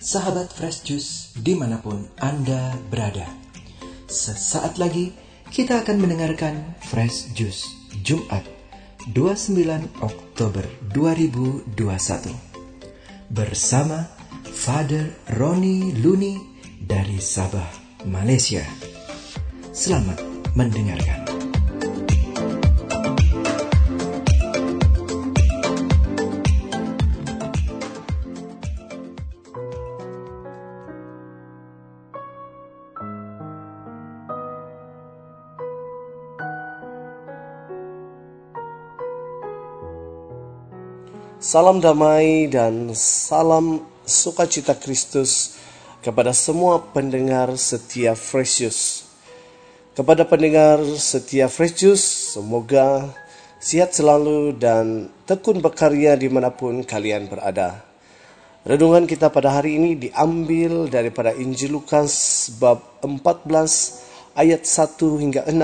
[0.00, 3.28] sahabat Fresh Juice di mana pun Anda berada.
[4.08, 5.12] Sesaat lagi
[5.52, 7.68] kita akan mendengarkan Fresh Juice
[8.00, 8.42] Jumat
[9.12, 9.60] 29
[10.00, 11.70] Oktober 2021
[13.30, 14.08] bersama
[14.50, 16.40] Father Roni Luni
[16.80, 17.68] dari Sabah,
[18.08, 18.64] Malaysia.
[19.70, 20.18] Selamat
[20.56, 21.19] mendengarkan.
[41.40, 45.56] Salam damai dan salam sukacita Kristus
[46.04, 49.08] kepada semua pendengar setia Fresius.
[49.96, 53.08] Kepada pendengar setia Fresius, semoga
[53.56, 57.88] sehat selalu dan tekun berkarya di mana pun kalian berada.
[58.68, 64.92] Renungan kita pada hari ini diambil daripada Injil Lukas bab 14 ayat 1
[65.24, 65.56] hingga 6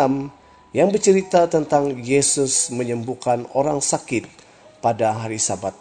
[0.72, 4.45] yang bercerita tentang Yesus menyembuhkan orang sakit
[4.80, 5.74] pada hari Sabat.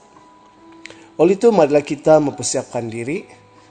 [1.15, 3.23] Oleh itu, marilah kita mempersiapkan diri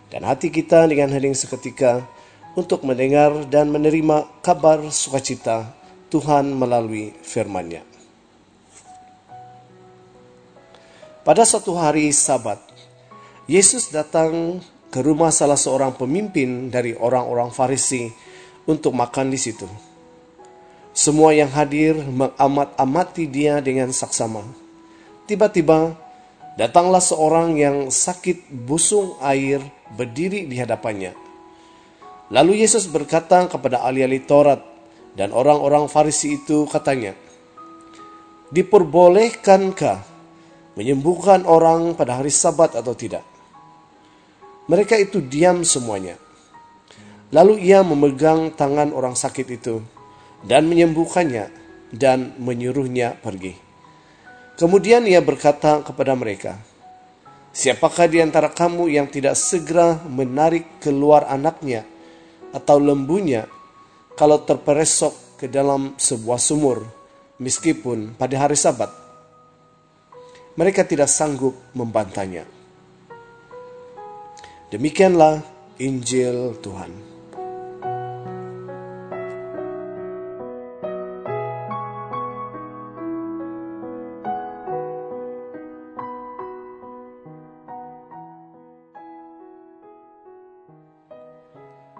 [0.08, 2.04] dan hati kita dengan hening seketika
[2.54, 5.74] untuk mendengar dan menerima kabar sukacita
[6.08, 7.82] Tuhan melalui firman-Nya.
[11.24, 12.60] Pada suatu hari Sabat,
[13.48, 14.60] Yesus datang
[14.92, 18.06] ke rumah salah seorang pemimpin dari orang-orang Farisi
[18.64, 19.66] untuk makan di situ.
[20.94, 24.63] Semua yang hadir mengamat-amati dia dengan saksama.
[25.24, 25.96] Tiba-tiba
[26.60, 29.64] datanglah seorang yang sakit busung air
[29.96, 31.16] berdiri di hadapannya.
[32.28, 34.60] Lalu Yesus berkata kepada ahli-ahli Taurat
[35.16, 37.16] dan orang-orang Farisi itu katanya,
[38.52, 39.98] Diperbolehkankah
[40.76, 43.24] menyembuhkan orang pada hari sabat atau tidak?
[44.68, 46.20] Mereka itu diam semuanya.
[47.32, 49.80] Lalu ia memegang tangan orang sakit itu
[50.44, 51.48] dan menyembuhkannya
[51.96, 53.63] dan menyuruhnya pergi.
[54.54, 56.54] Kemudian ia berkata kepada mereka,
[57.54, 61.86] Siapakah di antara kamu yang tidak segera menarik keluar anaknya
[62.50, 63.46] atau lembunya
[64.18, 66.82] kalau terperesok ke dalam sebuah sumur,
[67.38, 68.90] meskipun pada hari sabat?
[70.58, 72.42] Mereka tidak sanggup membantahnya.
[74.74, 75.38] Demikianlah
[75.78, 77.13] Injil Tuhan.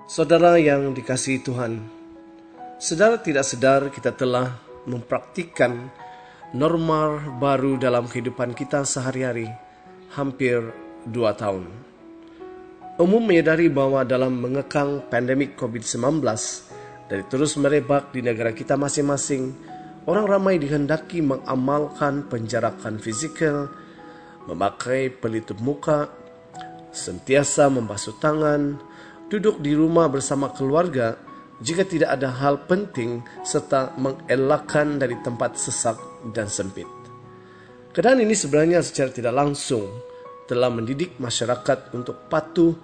[0.05, 1.81] Saudara yang dikasihi Tuhan,
[2.77, 5.89] sedar tidak sedar kita telah mempraktikkan
[6.53, 9.49] norma baru dalam kehidupan kita sehari-hari
[10.13, 10.61] hampir
[11.09, 11.65] dua tahun.
[13.01, 16.21] Umum menyadari bahwa dalam mengekang pandemik COVID-19
[17.09, 19.57] dari terus merebak di negara kita masing-masing,
[20.05, 23.73] orang ramai dikehendaki mengamalkan penjarakan fizikal,
[24.53, 26.13] memakai pelitup muka,
[26.93, 28.93] sentiasa membasuh tangan,
[29.35, 31.19] duduk di rumah bersama keluarga
[31.59, 35.99] jika tidak ada hal penting serta mengelakkan dari tempat sesak
[36.31, 36.87] dan sempit.
[37.91, 39.91] Keadaan ini sebenarnya secara tidak langsung
[40.47, 42.75] telah mendidik masyarakat untuk patuh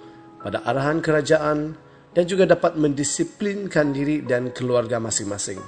[0.43, 1.79] pada arahan kerajaan
[2.11, 5.63] dan juga dapat mendisiplinkan diri dan keluarga masing-masing.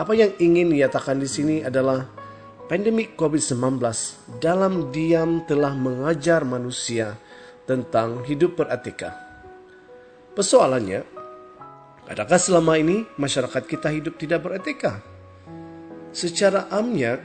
[0.00, 2.08] Apa yang ingin dinyatakan di sini adalah
[2.72, 3.80] pandemik COVID-19
[4.40, 7.18] dalam diam telah mengajar manusia
[7.66, 9.27] tentang hidup beretika
[10.38, 11.02] Persoalannya,
[12.06, 15.02] adakah selama ini masyarakat kita hidup tidak beretika?
[16.14, 17.18] Secara amnya,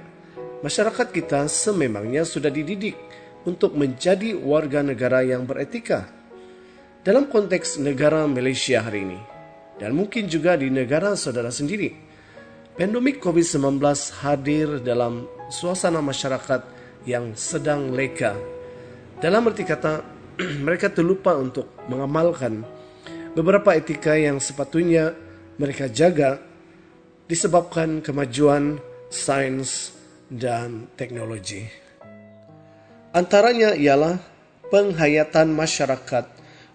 [0.66, 2.98] masyarakat kita sememangnya sudah dididik
[3.46, 6.10] untuk menjadi warga negara yang beretika.
[7.06, 9.22] Dalam konteks negara Malaysia hari ini,
[9.78, 11.94] dan mungkin juga di negara saudara sendiri,
[12.74, 13.78] pandemik COVID-19
[14.26, 16.66] hadir dalam suasana masyarakat
[17.06, 18.34] yang sedang leka.
[19.22, 20.02] Dalam arti kata,
[20.66, 22.73] mereka terlupa untuk mengamalkan
[23.34, 25.18] beberapa etika yang sepatutnya
[25.58, 26.38] mereka jaga
[27.26, 28.78] disebabkan kemajuan
[29.10, 29.94] sains
[30.30, 31.66] dan teknologi.
[33.14, 34.18] Antaranya ialah
[34.70, 36.26] penghayatan masyarakat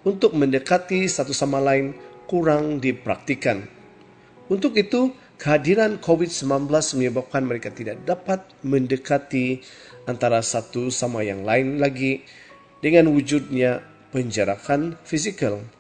[0.07, 1.95] untuk mendekati satu sama lain
[2.31, 3.67] kurang dipraktikan.
[4.47, 9.63] Untuk itu, kehadiran COVID-19 menyebabkan mereka tidak dapat mendekati
[10.07, 12.23] antara satu sama yang lain lagi
[12.79, 13.83] dengan wujudnya
[14.15, 15.78] penjarakan fisikal.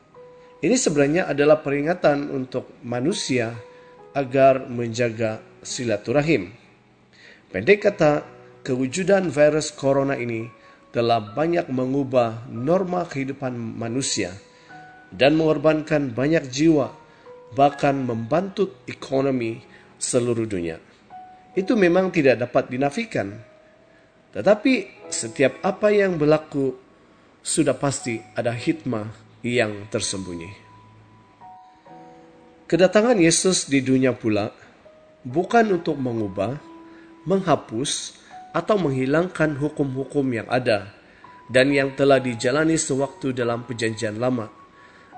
[0.59, 3.55] Ini sebenarnya adalah peringatan untuk manusia
[4.11, 6.51] agar menjaga silaturahim.
[7.55, 8.27] Pendek kata,
[8.67, 10.51] kewujudan virus corona ini
[10.91, 14.35] telah banyak mengubah norma kehidupan manusia
[15.15, 16.91] dan mengorbankan banyak jiwa,
[17.55, 19.63] bahkan membantu ekonomi
[19.95, 20.83] seluruh dunia.
[21.55, 23.31] Itu memang tidak dapat dinafikan.
[24.35, 26.75] Tetapi setiap apa yang berlaku
[27.47, 30.51] sudah pasti ada hikmah yang tersembunyi.
[32.69, 34.53] Kedatangan Yesus di dunia pula
[35.25, 36.61] bukan untuk mengubah,
[37.25, 38.21] menghapus,
[38.53, 40.93] atau menghilangkan hukum-hukum yang ada
[41.49, 44.53] dan yang telah dijalani sewaktu dalam Perjanjian Lama,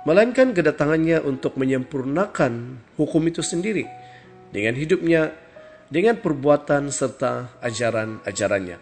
[0.07, 3.87] melainkan kedatangannya untuk menyempurnakan hukum itu sendiri
[4.55, 5.35] dengan hidupnya,
[5.91, 8.79] dengan perbuatan serta ajaran-ajarannya.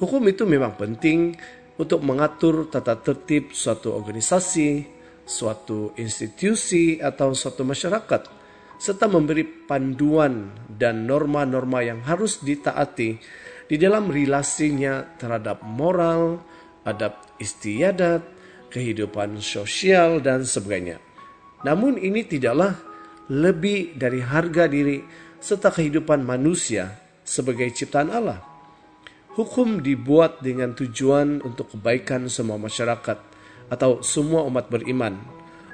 [0.00, 1.36] Hukum itu memang penting
[1.74, 4.86] untuk mengatur tata tertib suatu organisasi,
[5.26, 8.22] suatu institusi, atau suatu masyarakat,
[8.78, 13.10] serta memberi panduan dan norma-norma yang harus ditaati
[13.64, 16.42] di dalam relasinya terhadap moral,
[16.84, 18.22] adab istiadat,
[18.70, 21.00] kehidupan sosial, dan sebagainya.
[21.64, 22.76] Namun ini tidaklah
[23.32, 25.00] lebih dari harga diri
[25.40, 26.92] serta kehidupan manusia
[27.24, 28.53] sebagai ciptaan Allah.
[29.34, 33.18] Hukum dibuat dengan tujuan untuk kebaikan semua masyarakat
[33.66, 35.18] atau semua umat beriman,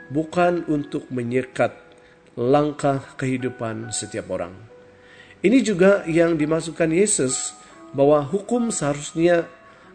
[0.09, 1.77] bukan untuk menyekat
[2.41, 4.57] langkah kehidupan setiap orang.
[5.45, 7.53] Ini juga yang dimasukkan Yesus
[7.93, 9.45] bahwa hukum seharusnya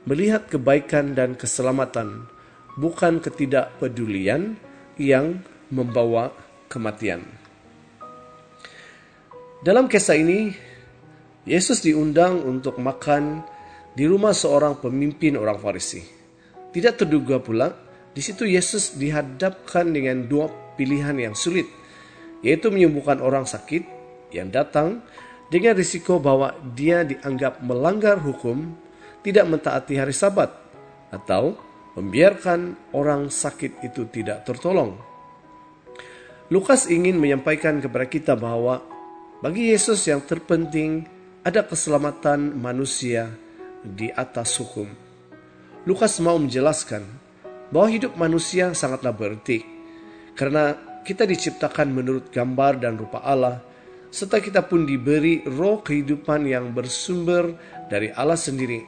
[0.06, 2.30] melihat kebaikan dan keselamatan,
[2.78, 4.62] bukan ketidakpedulian
[5.02, 5.42] yang
[5.74, 6.30] membawa
[6.70, 7.26] kematian.
[9.66, 10.54] Dalam kisah ini,
[11.50, 13.55] Yesus diundang untuk makan
[13.96, 16.04] di rumah seorang pemimpin orang Farisi.
[16.76, 17.72] Tidak terduga pula,
[18.12, 21.66] di situ Yesus dihadapkan dengan dua pilihan yang sulit,
[22.44, 23.88] yaitu menyembuhkan orang sakit
[24.36, 25.00] yang datang
[25.48, 28.76] dengan risiko bahwa dia dianggap melanggar hukum,
[29.24, 30.52] tidak mentaati hari Sabat,
[31.16, 31.56] atau
[31.96, 35.00] membiarkan orang sakit itu tidak tertolong.
[36.52, 38.84] Lukas ingin menyampaikan kepada kita bahwa
[39.40, 41.08] bagi Yesus yang terpenting
[41.42, 43.45] ada keselamatan manusia
[43.94, 44.90] di atas hukum.
[45.86, 47.06] Lukas mau menjelaskan
[47.70, 49.62] bahwa hidup manusia sangatlah berarti
[50.34, 50.74] karena
[51.06, 53.62] kita diciptakan menurut gambar dan rupa Allah
[54.10, 57.54] serta kita pun diberi roh kehidupan yang bersumber
[57.92, 58.82] dari Allah sendiri.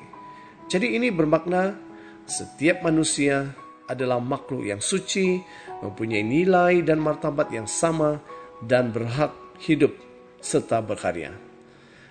[0.65, 1.77] Jadi ini bermakna
[2.25, 3.53] setiap manusia
[3.87, 5.39] adalah makhluk yang suci,
[5.79, 8.19] mempunyai nilai dan martabat yang sama
[8.63, 9.31] dan berhak
[9.63, 9.95] hidup
[10.43, 11.31] serta berkarya.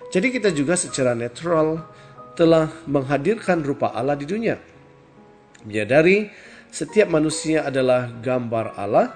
[0.07, 1.83] Jadi kita juga secara natural
[2.37, 4.61] telah menghadirkan rupa Allah di dunia.
[5.65, 6.29] Menyadari
[6.69, 9.09] setiap manusia adalah gambar Allah,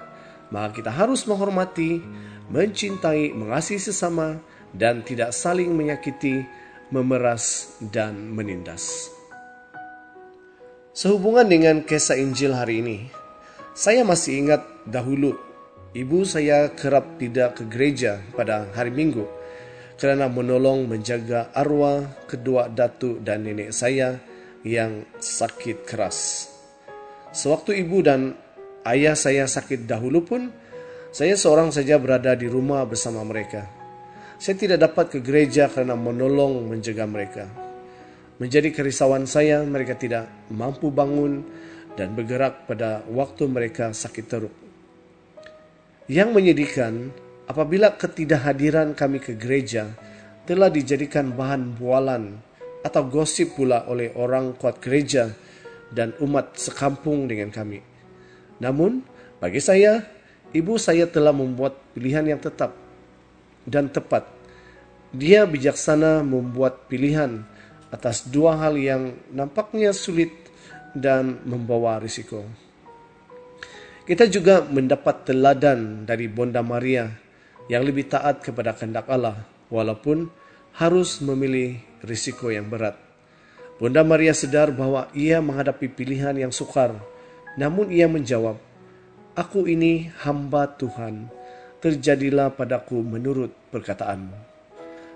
[0.50, 2.02] maka kita harus menghormati,
[2.50, 4.42] mencintai, mengasihi sesama,
[4.74, 6.42] dan tidak saling menyakiti,
[6.90, 9.08] memeras, dan menindas.
[10.92, 12.98] Sehubungan dengan kisah Injil hari ini,
[13.72, 15.32] saya masih ingat dahulu
[15.96, 19.24] ibu saya kerap tidak ke gereja pada hari Minggu
[19.96, 24.18] kerana menolong menjaga arwah kedua datu dan nenek saya
[24.62, 26.48] yang sakit keras.
[27.32, 28.36] Sewaktu ibu dan
[28.84, 30.52] ayah saya sakit dahulu pun,
[31.12, 33.68] saya seorang saja berada di rumah bersama mereka.
[34.42, 37.44] Saya tidak dapat ke gereja karena menolong menjaga mereka.
[38.42, 41.46] Menjadi kerisauan saya, mereka tidak mampu bangun
[41.94, 44.54] dan bergerak pada waktu mereka sakit teruk.
[46.10, 47.14] Yang menyedihkan,
[47.52, 49.92] apabila ketidakhadiran kami ke gereja
[50.48, 52.40] telah dijadikan bahan bualan
[52.80, 55.28] atau gosip pula oleh orang kuat gereja
[55.92, 57.84] dan umat sekampung dengan kami.
[58.56, 59.04] Namun,
[59.36, 60.00] bagi saya,
[60.56, 62.72] ibu saya telah membuat pilihan yang tetap
[63.68, 64.24] dan tepat.
[65.12, 67.44] Dia bijaksana membuat pilihan
[67.92, 70.32] atas dua hal yang nampaknya sulit
[70.96, 72.48] dan membawa risiko.
[74.08, 77.21] Kita juga mendapat teladan dari Bonda Maria
[77.70, 80.30] yang lebih taat kepada kehendak Allah walaupun
[80.74, 82.96] harus memilih risiko yang berat.
[83.76, 86.94] Bonda Maria sedar bahwa ia menghadapi pilihan yang sukar,
[87.58, 88.56] namun ia menjawab,
[89.32, 91.32] Aku ini hamba Tuhan,
[91.80, 94.36] terjadilah padaku menurut perkataanmu.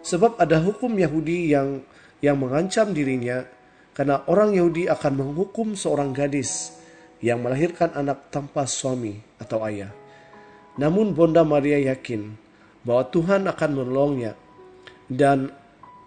[0.01, 1.85] Sebab ada hukum Yahudi yang
[2.25, 3.45] yang mengancam dirinya
[3.93, 6.73] karena orang Yahudi akan menghukum seorang gadis
[7.21, 9.93] yang melahirkan anak tanpa suami atau ayah.
[10.77, 12.37] Namun Bonda Maria yakin
[12.85, 14.37] bahwa Tuhan akan menolongnya
[15.09, 15.51] dan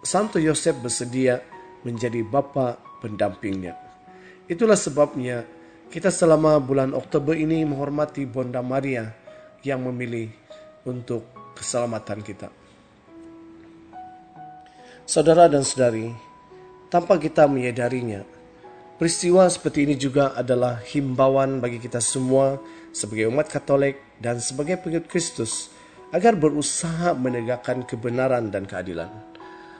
[0.00, 1.42] Santo Yosef bersedia
[1.82, 3.76] menjadi bapa pendampingnya.
[4.46, 5.44] Itulah sebabnya
[5.90, 9.10] kita selama bulan Oktober ini menghormati Bonda Maria
[9.66, 10.30] yang memilih
[10.86, 11.26] untuk
[11.58, 12.48] keselamatan kita.
[15.04, 16.06] Saudara dan saudari,
[16.86, 18.22] tanpa kita menyadarinya,
[19.00, 22.60] Peristiwa seperti ini juga adalah himbauan bagi kita semua
[22.92, 25.72] sebagai umat Katolik dan sebagai pengikut Kristus
[26.12, 29.08] agar berusaha menegakkan kebenaran dan keadilan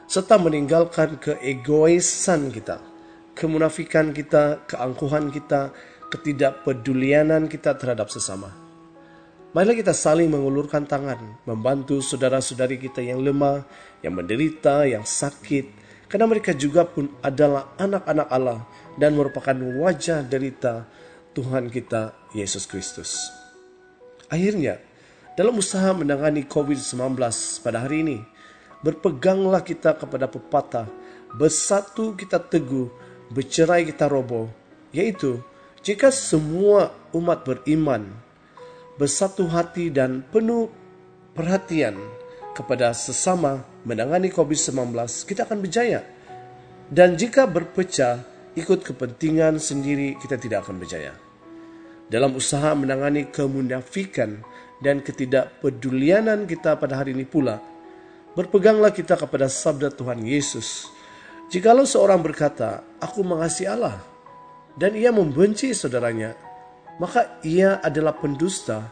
[0.09, 2.81] serta meninggalkan keegoisan kita,
[3.37, 5.69] kemunafikan kita, keangkuhan kita,
[6.09, 8.57] ketidakpedulianan kita terhadap sesama.
[9.53, 13.69] Marilah kita saling mengulurkan tangan, membantu saudara-saudari kita yang lemah,
[14.01, 15.77] yang menderita, yang sakit,
[16.11, 18.59] karena mereka juga pun adalah anak-anak Allah
[18.99, 20.89] dan merupakan wajah derita
[21.37, 23.31] Tuhan kita Yesus Kristus.
[24.31, 24.79] Akhirnya,
[25.39, 27.19] dalam usaha menangani COVID-19
[27.63, 28.19] pada hari ini,
[28.83, 30.87] berpeganglah kita kepada pepatah,
[31.39, 32.91] bersatu kita teguh,
[33.31, 34.51] bercerai kita roboh,
[34.91, 35.39] yaitu
[35.81, 38.11] jika semua umat beriman,
[39.01, 40.69] bersatu hati dan penuh
[41.33, 41.97] perhatian
[42.53, 44.93] kepada sesama menangani COVID-19,
[45.25, 46.05] kita akan berjaya.
[46.91, 48.21] Dan jika berpecah,
[48.59, 51.15] ikut kepentingan sendiri, kita tidak akan berjaya.
[52.11, 54.43] Dalam usaha menangani kemunafikan
[54.83, 57.63] dan ketidakpedulianan kita pada hari ini pula,
[58.35, 60.91] berpeganglah kita kepada sabda Tuhan Yesus.
[61.51, 64.03] Jikalau seorang berkata, aku mengasihi Allah,
[64.79, 66.35] dan ia membenci saudaranya,
[66.99, 68.91] maka ia adalah pendusta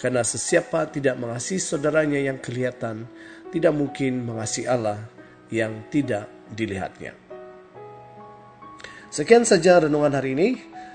[0.00, 3.06] karena sesiapa tidak mengasihi saudaranya yang kelihatan,
[3.54, 5.06] tidak mungkin mengasihi Allah
[5.52, 7.29] yang tidak dilihatnya.
[9.10, 10.48] Sekian saja renungan hari ini.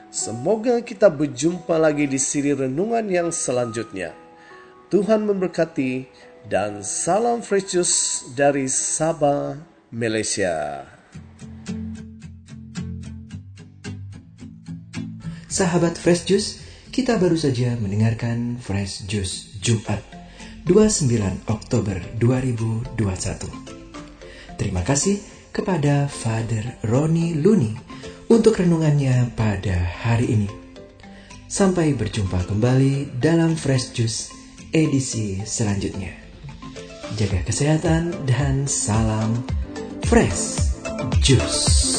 [0.08, 4.16] Semoga kita berjumpa lagi di siri renungan yang selanjutnya.
[4.88, 6.08] Tuhan memberkati
[6.48, 7.76] dan salam fresh
[8.32, 9.60] dari Sabah,
[9.92, 10.88] Malaysia.
[15.52, 16.50] Sahabat Fresh Juice,
[16.96, 20.00] kita baru saja mendengarkan Fresh Juice Jumat
[20.64, 22.96] 29 Oktober 2021.
[24.56, 25.20] Terima kasih
[25.52, 27.85] kepada Father Roni Luni
[28.30, 30.50] untuk renungannya pada hari ini.
[31.46, 34.34] Sampai berjumpa kembali dalam Fresh Juice
[34.74, 36.12] edisi selanjutnya.
[37.16, 39.40] Jaga kesehatan dan salam
[40.10, 40.74] Fresh
[41.24, 41.95] Juice.